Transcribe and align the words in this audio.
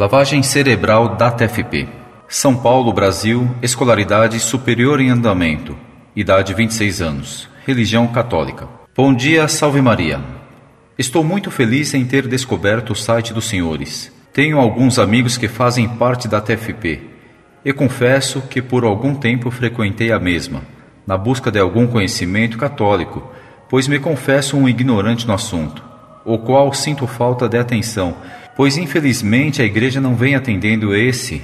Lavagem 0.00 0.42
cerebral 0.42 1.14
da 1.14 1.30
TFP. 1.30 1.86
São 2.26 2.56
Paulo, 2.56 2.90
Brasil, 2.90 3.54
escolaridade 3.60 4.40
superior 4.40 4.98
em 4.98 5.10
andamento, 5.10 5.76
idade 6.16 6.54
26 6.54 7.02
anos, 7.02 7.48
religião 7.66 8.06
católica. 8.06 8.66
Bom 8.96 9.12
dia, 9.12 9.46
salve 9.46 9.82
Maria. 9.82 10.18
Estou 10.96 11.22
muito 11.22 11.50
feliz 11.50 11.92
em 11.92 12.06
ter 12.06 12.26
descoberto 12.26 12.94
o 12.94 12.96
site 12.96 13.34
dos 13.34 13.46
senhores. 13.46 14.10
Tenho 14.32 14.58
alguns 14.58 14.98
amigos 14.98 15.36
que 15.36 15.48
fazem 15.48 15.86
parte 15.86 16.26
da 16.26 16.40
TFP 16.40 17.02
e 17.62 17.70
confesso 17.70 18.40
que 18.40 18.62
por 18.62 18.84
algum 18.84 19.14
tempo 19.14 19.50
frequentei 19.50 20.12
a 20.12 20.18
mesma, 20.18 20.62
na 21.06 21.18
busca 21.18 21.50
de 21.50 21.58
algum 21.58 21.86
conhecimento 21.86 22.56
católico, 22.56 23.30
pois 23.68 23.86
me 23.86 23.98
confesso 23.98 24.56
um 24.56 24.66
ignorante 24.66 25.26
no 25.26 25.34
assunto, 25.34 25.84
o 26.24 26.38
qual 26.38 26.72
sinto 26.72 27.06
falta 27.06 27.46
de 27.46 27.58
atenção, 27.58 28.16
pois 28.60 28.76
infelizmente 28.76 29.62
a 29.62 29.64
igreja 29.64 30.02
não 30.02 30.14
vem 30.14 30.34
atendendo 30.34 30.94
esse, 30.94 31.40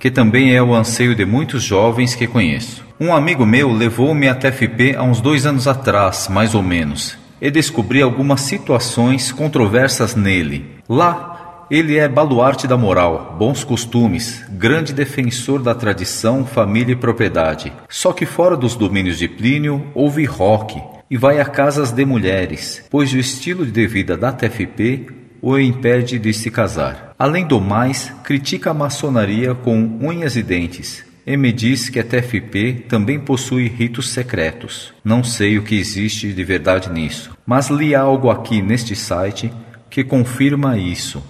que 0.00 0.10
também 0.10 0.52
é 0.52 0.60
o 0.60 0.74
anseio 0.74 1.14
de 1.14 1.24
muitos 1.24 1.62
jovens 1.62 2.16
que 2.16 2.26
conheço. 2.26 2.84
Um 2.98 3.14
amigo 3.14 3.46
meu 3.46 3.72
levou-me 3.72 4.26
à 4.26 4.34
TFP 4.34 4.96
há 4.96 5.04
uns 5.04 5.20
dois 5.20 5.46
anos 5.46 5.68
atrás, 5.68 6.26
mais 6.28 6.56
ou 6.56 6.64
menos, 6.64 7.16
e 7.40 7.52
descobri 7.52 8.02
algumas 8.02 8.40
situações 8.40 9.30
controversas 9.30 10.16
nele. 10.16 10.66
Lá, 10.88 11.66
ele 11.70 11.98
é 11.98 12.08
baluarte 12.08 12.66
da 12.66 12.76
moral, 12.76 13.36
bons 13.38 13.62
costumes, 13.62 14.44
grande 14.50 14.92
defensor 14.92 15.62
da 15.62 15.72
tradição, 15.72 16.44
família 16.44 16.94
e 16.94 16.96
propriedade. 16.96 17.72
Só 17.88 18.12
que 18.12 18.26
fora 18.26 18.56
dos 18.56 18.74
domínios 18.74 19.18
de 19.18 19.28
Plínio 19.28 19.86
houve 19.94 20.24
rock 20.24 20.82
e 21.08 21.16
vai 21.16 21.40
a 21.40 21.44
casas 21.44 21.92
de 21.92 22.04
mulheres, 22.04 22.84
pois 22.90 23.12
o 23.12 23.18
estilo 23.18 23.64
de 23.64 23.86
vida 23.86 24.16
da 24.16 24.32
TFP 24.32 25.25
o 25.48 25.60
impede 25.60 26.18
de 26.18 26.32
se 26.34 26.50
casar. 26.50 27.14
Além 27.16 27.46
do 27.46 27.60
mais, 27.60 28.12
critica 28.24 28.72
a 28.72 28.74
maçonaria 28.74 29.54
com 29.54 29.96
unhas 30.02 30.34
e 30.34 30.42
dentes, 30.42 31.04
e 31.24 31.36
me 31.36 31.52
diz 31.52 31.88
que 31.88 32.00
a 32.00 32.02
TFP 32.02 32.86
também 32.88 33.20
possui 33.20 33.68
ritos 33.68 34.08
secretos. 34.08 34.92
Não 35.04 35.22
sei 35.22 35.56
o 35.56 35.62
que 35.62 35.76
existe 35.76 36.32
de 36.32 36.42
verdade 36.42 36.90
nisso, 36.90 37.30
mas 37.46 37.68
li 37.68 37.94
algo 37.94 38.28
aqui 38.28 38.60
neste 38.60 38.96
site 38.96 39.52
que 39.88 40.02
confirma 40.02 40.76
isso 40.76 41.22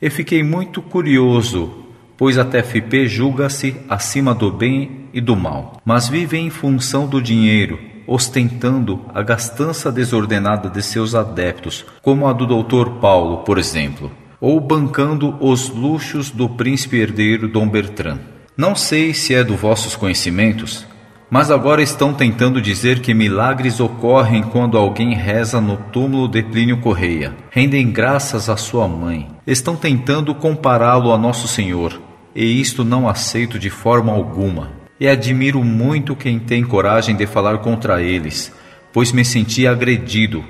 e 0.00 0.08
fiquei 0.10 0.44
muito 0.44 0.80
curioso, 0.80 1.86
pois 2.16 2.38
a 2.38 2.44
TFP 2.44 3.08
julga-se 3.08 3.74
acima 3.88 4.32
do 4.32 4.52
bem 4.52 5.08
e 5.12 5.20
do 5.20 5.34
mal, 5.34 5.82
mas 5.84 6.08
vive 6.08 6.38
em 6.38 6.50
função 6.50 7.08
do 7.08 7.20
dinheiro, 7.20 7.80
ostentando 8.06 9.00
a 9.14 9.22
gastança 9.22 9.90
desordenada 9.90 10.68
de 10.68 10.82
seus 10.82 11.14
adeptos, 11.14 11.84
como 12.02 12.26
a 12.28 12.32
do 12.32 12.46
Dr. 12.46 13.00
Paulo, 13.00 13.38
por 13.38 13.58
exemplo, 13.58 14.10
ou 14.40 14.60
bancando 14.60 15.36
os 15.40 15.68
luxos 15.68 16.30
do 16.30 16.48
príncipe 16.48 16.96
herdeiro 16.96 17.48
Dom 17.48 17.68
Bertrand. 17.68 18.20
Não 18.56 18.74
sei 18.74 19.12
se 19.12 19.34
é 19.34 19.44
do 19.44 19.56
vossos 19.56 19.96
conhecimentos, 19.96 20.86
mas 21.28 21.50
agora 21.50 21.82
estão 21.82 22.14
tentando 22.14 22.62
dizer 22.62 23.00
que 23.00 23.12
milagres 23.12 23.80
ocorrem 23.80 24.42
quando 24.42 24.78
alguém 24.78 25.14
reza 25.14 25.60
no 25.60 25.76
túmulo 25.76 26.28
de 26.28 26.42
Plínio 26.42 26.80
Correia. 26.80 27.34
Rendem 27.50 27.90
graças 27.90 28.48
à 28.48 28.56
sua 28.56 28.86
mãe. 28.86 29.28
Estão 29.46 29.74
tentando 29.74 30.34
compará-lo 30.34 31.12
a 31.12 31.18
Nosso 31.18 31.48
Senhor, 31.48 32.00
e 32.34 32.60
isto 32.60 32.84
não 32.84 33.08
aceito 33.08 33.58
de 33.58 33.70
forma 33.70 34.12
alguma. 34.12 34.85
E 34.98 35.08
admiro 35.08 35.62
muito 35.62 36.16
quem 36.16 36.38
tem 36.38 36.64
coragem 36.64 37.14
de 37.14 37.26
falar 37.26 37.58
contra 37.58 38.02
eles, 38.02 38.52
pois 38.92 39.12
me 39.12 39.24
senti 39.24 39.66
agredido 39.66 40.44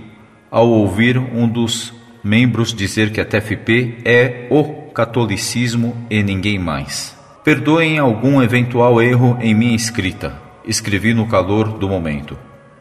ao 0.50 0.69
ouvir 0.69 1.19
um 1.19 1.48
dos 1.48 1.92
membros 2.22 2.72
dizer 2.72 3.12
que 3.12 3.20
a 3.20 3.24
TFP 3.24 3.98
é 4.05 4.46
o 4.51 4.90
catolicismo 4.92 5.96
e 6.08 6.23
ninguém 6.23 6.58
mais. 6.58 7.17
Perdoem 7.45 7.98
algum 7.98 8.42
eventual 8.42 9.01
erro 9.02 9.36
em 9.40 9.55
minha 9.55 9.74
escrita 9.74 10.46
escrevi 10.67 11.14
no 11.14 11.27
calor 11.28 11.78
do 11.78 11.89
momento, 11.89 12.36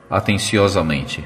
atenciosamente. 0.09 1.23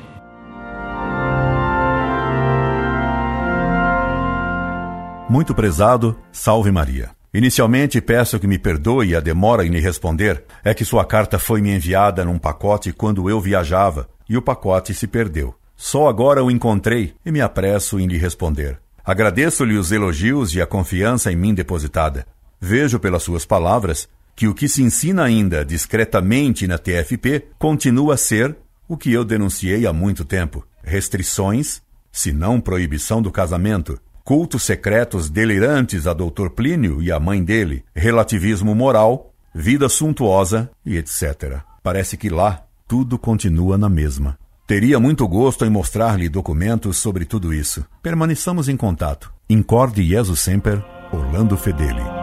Muito 5.30 5.54
prezado, 5.56 6.20
salve 6.32 6.72
Maria. 6.72 7.19
Inicialmente 7.34 8.02
peço 8.02 8.40
que 8.40 8.48
me 8.48 8.58
perdoe 8.58 9.16
a 9.16 9.20
demora 9.20 9.64
em 9.66 9.70
lhe 9.70 9.80
responder, 9.80 10.44
é 10.64 10.74
que 10.74 10.84
sua 10.84 11.06
carta 11.06 11.38
foi 11.38 11.62
me 11.62 11.70
enviada 11.70 12.26
num 12.26 12.40
pacote 12.40 12.92
quando 12.92 13.30
eu 13.30 13.40
viajava 13.40 14.10
e 14.28 14.36
o 14.36 14.42
pacote 14.42 14.94
se 14.94 15.06
perdeu. 15.06 15.54
Só 15.76 16.08
agora 16.08 16.44
o 16.44 16.50
encontrei 16.50 17.14
e 17.26 17.32
me 17.32 17.40
apresso 17.40 18.00
em 18.00 18.08
lhe 18.08 18.18
responder. 18.18 18.80
Agradeço-lhe 19.06 19.78
os 19.78 19.92
elogios 19.92 20.54
e 20.56 20.62
a 20.62 20.66
confiança 20.66 21.32
em 21.32 21.36
mim 21.36 21.54
depositada. 21.54 22.26
Vejo 22.60 23.00
pelas 23.00 23.24
suas 23.24 23.46
palavras 23.46 24.10
que 24.36 24.48
o 24.48 24.54
que 24.54 24.68
se 24.68 24.82
ensina 24.82 25.24
ainda 25.24 25.64
discretamente 25.64 26.68
na 26.68 26.78
TFP 26.78 27.48
continua 27.58 28.16
a 28.16 28.18
ser 28.18 28.56
o 28.88 28.98
que 28.98 29.14
eu 29.14 29.24
denunciei 29.24 29.86
há 29.86 29.94
muito 29.94 30.26
tempo: 30.26 30.66
restrições, 30.84 31.82
se 32.12 32.34
não 32.34 32.60
proibição 32.60 33.22
do 33.22 33.32
casamento, 33.32 34.00
cultos 34.30 34.62
secretos 34.62 35.28
delirantes 35.28 36.06
a 36.06 36.14
Dr. 36.14 36.50
Plínio 36.56 37.02
e 37.02 37.12
a 37.12 37.20
mãe 37.20 37.44
dele, 37.44 37.84
relativismo 37.96 38.76
moral, 38.76 39.34
vida 39.56 39.90
suntuosa 39.90 40.70
e 40.86 40.98
etc. 40.98 41.62
Parece 41.82 42.16
que 42.16 42.30
lá 42.30 42.64
tudo 42.88 43.18
continua 43.18 43.76
na 43.76 43.90
mesma. 43.90 44.38
Teria 44.68 45.00
muito 45.00 45.28
gosto 45.28 45.66
em 45.66 45.70
mostrar-lhe 45.72 46.30
documentos 46.30 46.98
sobre 46.98 47.26
tudo 47.26 47.52
isso. 47.52 47.84
Permaneçamos 48.04 48.70
em 48.70 48.78
contato. 48.78 49.34
Incorde 49.50 50.04
Jesus 50.04 50.42
Semper, 50.42 50.86
Orlando 51.12 51.58
Fedeli. 51.58 52.19